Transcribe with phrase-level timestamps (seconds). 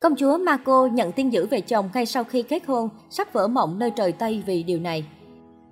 [0.00, 3.48] Công chúa Marco nhận tin dữ về chồng ngay sau khi kết hôn, sắp vỡ
[3.48, 5.04] mộng nơi trời Tây vì điều này.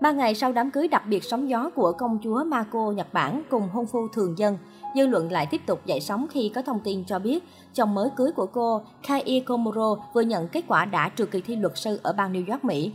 [0.00, 3.42] Ba ngày sau đám cưới đặc biệt sóng gió của công chúa Marco Nhật Bản
[3.50, 4.58] cùng hôn phu thường dân,
[4.96, 8.08] dư luận lại tiếp tục dậy sóng khi có thông tin cho biết chồng mới
[8.16, 12.00] cưới của cô, Kai Komuro, vừa nhận kết quả đã trượt kỳ thi luật sư
[12.02, 12.92] ở bang New York, Mỹ.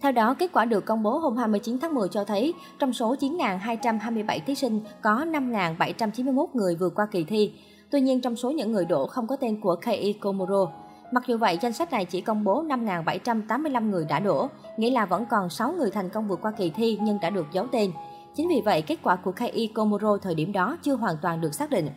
[0.00, 3.14] Theo đó, kết quả được công bố hôm 29 tháng 10 cho thấy, trong số
[3.14, 7.52] 9.227 thí sinh, có 5.791 người vượt qua kỳ thi.
[7.90, 10.68] Tuy nhiên, trong số những người đổ không có tên của Kei Komuro.
[11.12, 15.06] Mặc dù vậy, danh sách này chỉ công bố 5.785 người đã đổ, nghĩa là
[15.06, 17.92] vẫn còn 6 người thành công vượt qua kỳ thi nhưng đã được giấu tên.
[18.34, 21.54] Chính vì vậy, kết quả của Kei Komuro thời điểm đó chưa hoàn toàn được
[21.54, 21.88] xác định.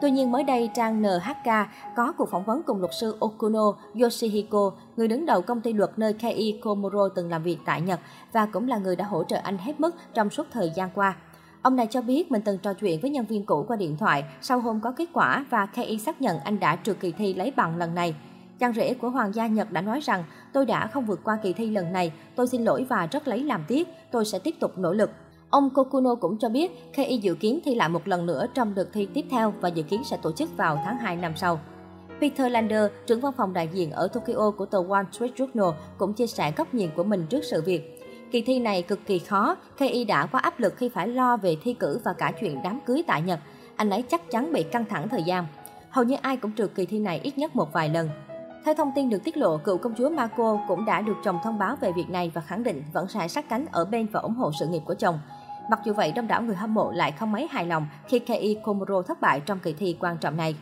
[0.00, 1.52] Tuy nhiên mới đây, trang NHK
[1.96, 5.90] có cuộc phỏng vấn cùng luật sư Okuno Yoshihiko, người đứng đầu công ty luật
[5.96, 8.00] nơi Kei Komuro từng làm việc tại Nhật
[8.32, 11.16] và cũng là người đã hỗ trợ anh hết mức trong suốt thời gian qua.
[11.66, 14.24] Ông này cho biết mình từng trò chuyện với nhân viên cũ qua điện thoại
[14.40, 17.52] sau hôm có kết quả và KI xác nhận anh đã trượt kỳ thi lấy
[17.56, 18.14] bằng lần này.
[18.58, 21.52] Chàng rể của Hoàng gia Nhật đã nói rằng tôi đã không vượt qua kỳ
[21.52, 24.78] thi lần này, tôi xin lỗi và rất lấy làm tiếc, tôi sẽ tiếp tục
[24.78, 25.10] nỗ lực.
[25.50, 28.88] Ông Kokuno cũng cho biết KI dự kiến thi lại một lần nữa trong đợt
[28.92, 31.60] thi tiếp theo và dự kiến sẽ tổ chức vào tháng 2 năm sau.
[32.20, 36.12] Peter Lander, trưởng văn phòng đại diện ở Tokyo của tờ Wall Street Journal, cũng
[36.12, 37.95] chia sẻ góc nhìn của mình trước sự việc.
[38.30, 41.56] Kỳ thi này cực kỳ khó, KI đã quá áp lực khi phải lo về
[41.62, 43.40] thi cử và cả chuyện đám cưới tại Nhật.
[43.76, 45.46] Anh ấy chắc chắn bị căng thẳng thời gian.
[45.90, 48.08] Hầu như ai cũng trượt kỳ thi này ít nhất một vài lần.
[48.64, 51.58] Theo thông tin được tiết lộ, cựu công chúa Marco cũng đã được chồng thông
[51.58, 54.34] báo về việc này và khẳng định vẫn sẽ sát cánh ở bên và ủng
[54.34, 55.18] hộ sự nghiệp của chồng.
[55.70, 58.56] Mặc dù vậy, đông đảo người hâm mộ lại không mấy hài lòng khi Kei
[58.64, 60.56] Komuro thất bại trong kỳ thi quan trọng này.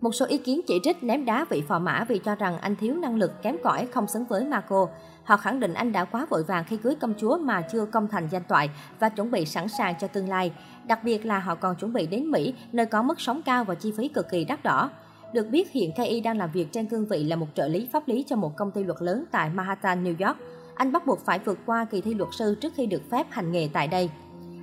[0.00, 2.76] Một số ý kiến chỉ trích ném đá vị phò mã vì cho rằng anh
[2.76, 4.88] thiếu năng lực kém cỏi không xứng với Marco.
[5.24, 8.08] Họ khẳng định anh đã quá vội vàng khi cưới công chúa mà chưa công
[8.08, 8.70] thành danh toại
[9.00, 10.52] và chuẩn bị sẵn sàng cho tương lai.
[10.84, 13.74] Đặc biệt là họ còn chuẩn bị đến Mỹ, nơi có mức sống cao và
[13.74, 14.90] chi phí cực kỳ đắt đỏ.
[15.32, 18.08] Được biết hiện Kei đang làm việc trên cương vị là một trợ lý pháp
[18.08, 20.38] lý cho một công ty luật lớn tại Manhattan, New York
[20.74, 23.52] anh bắt buộc phải vượt qua kỳ thi luật sư trước khi được phép hành
[23.52, 24.10] nghề tại đây.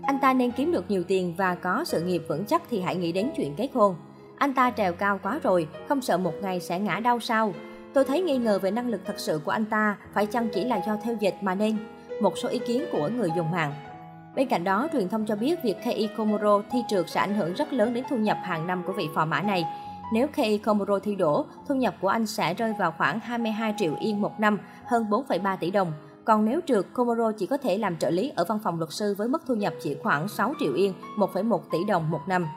[0.04, 2.96] Anh ta nên kiếm được nhiều tiền và có sự nghiệp vững chắc thì hãy
[2.96, 3.96] nghĩ đến chuyện kết hôn.
[4.38, 7.54] Anh ta trèo cao quá rồi, không sợ một ngày sẽ ngã đau sao?
[7.94, 10.64] Tôi thấy nghi ngờ về năng lực thật sự của anh ta, phải chăng chỉ
[10.64, 11.78] là do theo dịch mà nên?
[12.22, 13.74] Một số ý kiến của người dùng mạng.
[14.36, 17.54] Bên cạnh đó, truyền thông cho biết việc KI Komuro thi trượt sẽ ảnh hưởng
[17.54, 19.66] rất lớn đến thu nhập hàng năm của vị phò mã này.
[20.14, 23.94] Nếu KI Komuro thi đổ, thu nhập của anh sẽ rơi vào khoảng 22 triệu
[24.00, 25.92] yên một năm, hơn 4,3 tỷ đồng.
[26.26, 29.16] Còn nếu trượt, Komoro chỉ có thể làm trợ lý ở văn phòng luật sư
[29.18, 32.48] với mức thu nhập chỉ khoảng 6 triệu yên, 1,1 tỷ đồng một năm.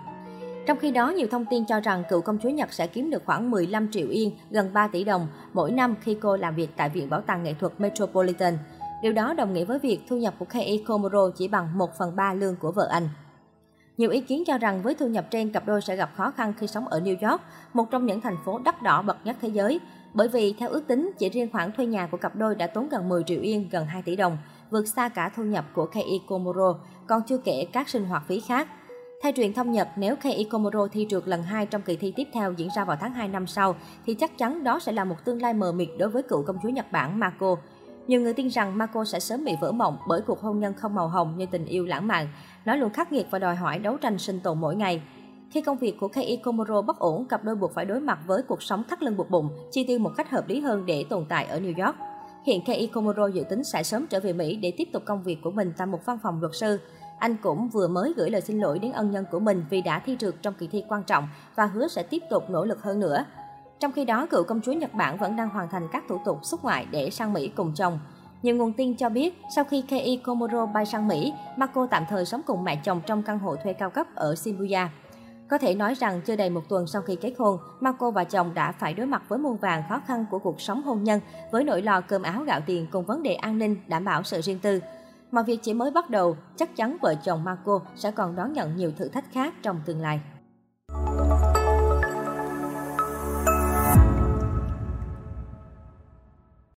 [0.66, 3.22] Trong khi đó, nhiều thông tin cho rằng cựu công chúa Nhật sẽ kiếm được
[3.26, 6.88] khoảng 15 triệu yên, gần 3 tỷ đồng mỗi năm khi cô làm việc tại
[6.88, 8.58] Viện Bảo tàng Nghệ thuật Metropolitan.
[9.02, 12.16] Điều đó đồng nghĩa với việc thu nhập của Kei Komuro chỉ bằng 1 phần
[12.16, 13.08] 3 lương của vợ anh.
[13.96, 16.54] Nhiều ý kiến cho rằng với thu nhập trên, cặp đôi sẽ gặp khó khăn
[16.58, 17.42] khi sống ở New York,
[17.72, 19.80] một trong những thành phố đắt đỏ bậc nhất thế giới.
[20.14, 22.88] Bởi vì theo ước tính, chỉ riêng khoản thuê nhà của cặp đôi đã tốn
[22.88, 24.38] gần 10 triệu yên, gần 2 tỷ đồng,
[24.70, 26.74] vượt xa cả thu nhập của Kei Komuro,
[27.06, 28.68] còn chưa kể các sinh hoạt phí khác.
[29.22, 32.28] Theo truyền thông Nhật, nếu Kei Komuro thi trượt lần 2 trong kỳ thi tiếp
[32.32, 33.74] theo diễn ra vào tháng 2 năm sau,
[34.06, 36.56] thì chắc chắn đó sẽ là một tương lai mờ mịt đối với cựu công
[36.62, 37.56] chúa Nhật Bản Mako.
[38.06, 40.94] Nhiều người tin rằng Mako sẽ sớm bị vỡ mộng bởi cuộc hôn nhân không
[40.94, 42.28] màu hồng như tình yêu lãng mạn.
[42.64, 45.02] Nó luôn khắc nghiệt và đòi hỏi đấu tranh sinh tồn mỗi ngày.
[45.50, 48.42] Khi công việc của Kei Komuro bất ổn, cặp đôi buộc phải đối mặt với
[48.42, 51.24] cuộc sống thắt lưng buộc bụng, chi tiêu một cách hợp lý hơn để tồn
[51.28, 51.96] tại ở New York.
[52.46, 55.38] Hiện Kei Komuro dự tính sẽ sớm trở về Mỹ để tiếp tục công việc
[55.42, 56.78] của mình tại một văn phòng luật sư.
[57.22, 59.98] Anh cũng vừa mới gửi lời xin lỗi đến ân nhân của mình vì đã
[59.98, 63.00] thi trượt trong kỳ thi quan trọng và hứa sẽ tiếp tục nỗ lực hơn
[63.00, 63.24] nữa.
[63.80, 66.38] Trong khi đó, cựu công chúa Nhật Bản vẫn đang hoàn thành các thủ tục
[66.42, 67.98] xuất ngoại để sang Mỹ cùng chồng.
[68.42, 72.24] Nhiều nguồn tin cho biết, sau khi Kei Komuro bay sang Mỹ, Marco tạm thời
[72.24, 74.88] sống cùng mẹ chồng trong căn hộ thuê cao cấp ở Shibuya.
[75.50, 78.54] Có thể nói rằng chưa đầy một tuần sau khi kết hôn, Marco và chồng
[78.54, 81.64] đã phải đối mặt với muôn vàng khó khăn của cuộc sống hôn nhân với
[81.64, 84.58] nỗi lo cơm áo gạo tiền cùng vấn đề an ninh, đảm bảo sự riêng
[84.58, 84.80] tư.
[85.32, 88.76] Mà việc chỉ mới bắt đầu, chắc chắn vợ chồng Marco sẽ còn đón nhận
[88.76, 90.20] nhiều thử thách khác trong tương lai.